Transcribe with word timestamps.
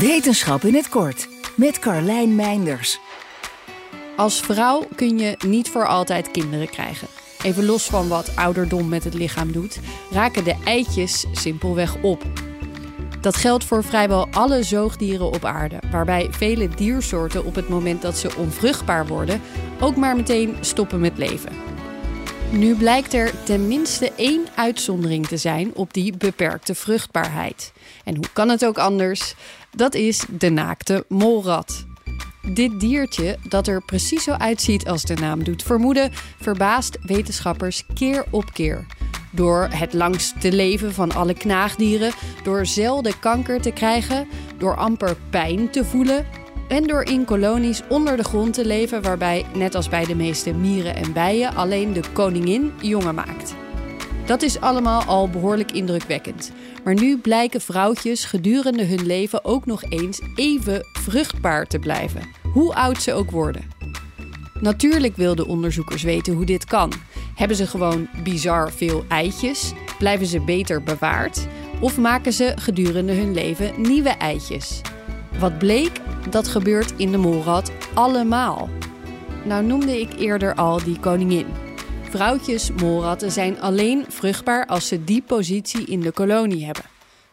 Wetenschap 0.00 0.62
in 0.62 0.74
het 0.74 0.88
kort 0.88 1.28
met 1.56 1.78
Carlijn 1.78 2.34
Meinders. 2.34 2.98
Als 4.16 4.40
vrouw 4.40 4.86
kun 4.96 5.18
je 5.18 5.36
niet 5.46 5.68
voor 5.68 5.86
altijd 5.86 6.30
kinderen 6.30 6.68
krijgen. 6.68 7.08
Even 7.42 7.64
los 7.64 7.84
van 7.84 8.08
wat 8.08 8.36
ouderdom 8.36 8.88
met 8.88 9.04
het 9.04 9.14
lichaam 9.14 9.52
doet, 9.52 9.80
raken 10.10 10.44
de 10.44 10.54
eitjes 10.64 11.24
simpelweg 11.32 12.02
op. 12.02 12.22
Dat 13.20 13.36
geldt 13.36 13.64
voor 13.64 13.84
vrijwel 13.84 14.28
alle 14.30 14.62
zoogdieren 14.62 15.26
op 15.26 15.44
aarde, 15.44 15.78
waarbij 15.90 16.28
vele 16.30 16.68
diersoorten 16.68 17.44
op 17.44 17.54
het 17.54 17.68
moment 17.68 18.02
dat 18.02 18.16
ze 18.16 18.36
onvruchtbaar 18.36 19.06
worden 19.06 19.40
ook 19.80 19.96
maar 19.96 20.16
meteen 20.16 20.56
stoppen 20.60 21.00
met 21.00 21.18
leven. 21.18 21.52
Nu 22.50 22.74
blijkt 22.74 23.14
er 23.14 23.44
tenminste 23.44 24.12
één 24.16 24.44
uitzondering 24.54 25.26
te 25.26 25.36
zijn 25.36 25.74
op 25.74 25.94
die 25.94 26.16
beperkte 26.16 26.74
vruchtbaarheid. 26.74 27.72
En 28.04 28.16
hoe 28.16 28.28
kan 28.32 28.48
het 28.48 28.64
ook 28.64 28.78
anders? 28.78 29.34
Dat 29.76 29.94
is 29.94 30.24
de 30.38 30.50
naakte 30.50 31.04
molrat. 31.08 31.84
Dit 32.52 32.80
diertje, 32.80 33.38
dat 33.48 33.66
er 33.66 33.82
precies 33.84 34.24
zo 34.24 34.32
uitziet 34.32 34.88
als 34.88 35.02
de 35.02 35.14
naam 35.14 35.44
doet 35.44 35.62
vermoeden, 35.62 36.10
verbaast 36.40 36.98
wetenschappers 37.02 37.84
keer 37.94 38.24
op 38.30 38.52
keer. 38.52 38.86
Door 39.32 39.68
het 39.70 39.92
langst 39.92 40.40
te 40.40 40.52
leven 40.52 40.92
van 40.92 41.12
alle 41.12 41.34
knaagdieren, 41.34 42.12
door 42.42 42.66
zelden 42.66 43.18
kanker 43.18 43.60
te 43.60 43.70
krijgen, 43.70 44.28
door 44.58 44.76
amper 44.76 45.16
pijn 45.30 45.70
te 45.70 45.84
voelen 45.84 46.26
en 46.68 46.86
door 46.86 47.02
in 47.02 47.24
kolonies 47.24 47.82
onder 47.88 48.16
de 48.16 48.24
grond 48.24 48.54
te 48.54 48.66
leven, 48.66 49.02
waarbij, 49.02 49.44
net 49.54 49.74
als 49.74 49.88
bij 49.88 50.04
de 50.04 50.14
meeste 50.14 50.52
mieren 50.52 50.96
en 50.96 51.12
bijen, 51.12 51.54
alleen 51.54 51.92
de 51.92 52.02
koningin 52.12 52.72
jongen 52.80 53.14
maakt. 53.14 53.63
Dat 54.26 54.42
is 54.42 54.60
allemaal 54.60 55.02
al 55.02 55.28
behoorlijk 55.28 55.72
indrukwekkend. 55.72 56.52
Maar 56.84 56.94
nu 56.94 57.18
blijken 57.18 57.60
vrouwtjes 57.60 58.24
gedurende 58.24 58.84
hun 58.84 59.06
leven 59.06 59.44
ook 59.44 59.66
nog 59.66 59.82
eens 59.88 60.20
even 60.34 60.86
vruchtbaar 60.92 61.66
te 61.66 61.78
blijven, 61.78 62.22
hoe 62.52 62.74
oud 62.74 63.02
ze 63.02 63.12
ook 63.12 63.30
worden. 63.30 63.64
Natuurlijk 64.60 65.16
wilden 65.16 65.46
onderzoekers 65.46 66.02
weten 66.02 66.34
hoe 66.34 66.44
dit 66.44 66.64
kan. 66.64 66.92
Hebben 67.34 67.56
ze 67.56 67.66
gewoon 67.66 68.08
bizar 68.22 68.72
veel 68.72 69.04
eitjes? 69.08 69.72
Blijven 69.98 70.26
ze 70.26 70.40
beter 70.40 70.82
bewaard? 70.82 71.46
Of 71.80 71.98
maken 71.98 72.32
ze 72.32 72.52
gedurende 72.56 73.12
hun 73.12 73.34
leven 73.34 73.72
nieuwe 73.76 74.08
eitjes? 74.08 74.80
Wat 75.38 75.58
bleek, 75.58 75.92
dat 76.30 76.48
gebeurt 76.48 76.94
in 76.96 77.10
de 77.10 77.18
molrat 77.18 77.72
allemaal. 77.94 78.68
Nou 79.44 79.64
noemde 79.64 80.00
ik 80.00 80.18
eerder 80.18 80.54
al 80.54 80.84
die 80.84 81.00
koningin. 81.00 81.46
Vrouwtjes 82.14 82.70
molratten 82.70 83.32
zijn 83.32 83.60
alleen 83.60 84.04
vruchtbaar 84.08 84.66
als 84.66 84.88
ze 84.88 85.04
die 85.04 85.22
positie 85.22 85.86
in 85.86 86.00
de 86.00 86.10
kolonie 86.10 86.64
hebben. 86.64 86.84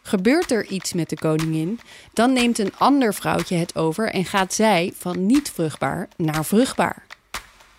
Gebeurt 0.02 0.52
er 0.52 0.66
iets 0.66 0.94
met 0.94 1.10
de 1.10 1.16
koningin, 1.16 1.80
dan 2.14 2.34
neemt 2.34 2.60
een 2.60 2.74
ander 2.78 3.14
vrouwtje 3.14 3.56
het 3.56 3.76
over 3.76 4.10
en 4.10 4.26
gaat 4.26 4.54
zij 4.54 4.94
van 4.96 5.26
niet 5.26 5.52
vruchtbaar 5.52 6.08
naar 6.18 6.46
vruchtbaar. 6.46 7.06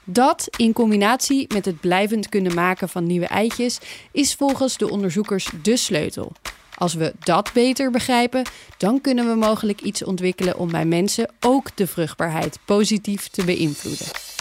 Dat 0.05 0.49
in 0.57 0.73
combinatie 0.73 1.47
met 1.55 1.65
het 1.65 1.81
blijvend 1.81 2.29
kunnen 2.29 2.55
maken 2.55 2.89
van 2.89 3.07
nieuwe 3.07 3.27
eitjes 3.27 3.79
is 4.13 4.35
volgens 4.35 4.77
de 4.77 4.91
onderzoekers 4.91 5.51
de 5.63 5.77
sleutel. 5.77 6.33
Als 6.75 6.95
we 6.95 7.15
dat 7.19 7.51
beter 7.53 7.91
begrijpen, 7.91 8.43
dan 8.77 9.01
kunnen 9.01 9.29
we 9.29 9.35
mogelijk 9.35 9.81
iets 9.81 10.05
ontwikkelen 10.05 10.59
om 10.59 10.71
bij 10.71 10.85
mensen 10.85 11.31
ook 11.41 11.77
de 11.77 11.87
vruchtbaarheid 11.87 12.59
positief 12.65 13.29
te 13.29 13.45
beïnvloeden. 13.45 14.32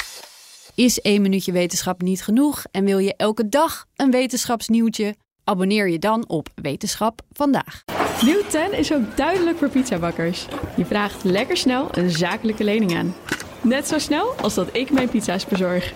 Is 0.76 1.02
één 1.02 1.22
minuutje 1.22 1.52
wetenschap 1.52 2.02
niet 2.02 2.24
genoeg 2.24 2.64
en 2.72 2.86
wil 2.86 2.98
je 2.98 3.16
elke 3.16 3.50
dag 3.50 3.86
een 3.96 4.12
wetenschapsnieuwtje? 4.12 5.16
Abonneer 5.44 5.90
je 5.90 6.00
dan 6.00 6.28
op 6.28 6.50
Wetenschap 6.56 7.22
vandaag. 7.32 7.84
Nieuw 8.22 8.42
10 8.50 8.74
is 8.74 8.94
ook 8.94 9.18
duidelijk 9.18 9.58
voor 9.58 9.70
pizzabakkers. 9.70 10.46
Je 10.76 10.86
vraagt 10.86 11.24
lekker 11.24 11.58
snel 11.58 11.88
een 11.92 12.10
zakelijke 12.10 12.64
lening 12.64 12.96
aan. 12.96 13.16
Net 13.62 13.88
zo 13.88 14.00
snel 14.00 14.34
als 14.42 14.54
dat 14.54 14.76
ik 14.76 14.92
mijn 14.92 15.10
pizza's 15.10 15.46
bezorg. 15.46 15.94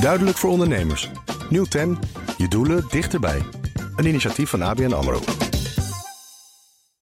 Duidelijk 0.00 0.36
voor 0.36 0.50
ondernemers. 0.50 1.10
Nieuw 1.48 1.64
10, 1.64 1.98
je 2.36 2.48
doelen 2.48 2.86
dichterbij. 2.90 3.42
Een 3.96 4.06
initiatief 4.06 4.50
van 4.50 4.62
ABN 4.62 4.92
AMRO. 4.92 5.49